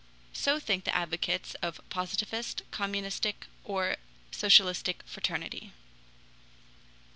So 0.33 0.59
think 0.59 0.85
the 0.85 0.95
advocates 0.95 1.53
of 1.61 1.79
Positivist, 1.91 2.63
Communistic, 2.71 3.45
or 3.63 3.97
Socialistic 4.31 5.03
fraternity. 5.05 5.73